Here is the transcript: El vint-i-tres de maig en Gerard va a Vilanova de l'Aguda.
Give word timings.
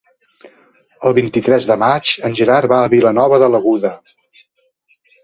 El 1.09 1.13
vint-i-tres 1.17 1.67
de 1.71 1.77
maig 1.83 2.13
en 2.29 2.37
Gerard 2.39 2.71
va 2.71 2.79
a 2.87 2.87
Vilanova 2.95 3.39
de 3.45 3.51
l'Aguda. 3.57 3.93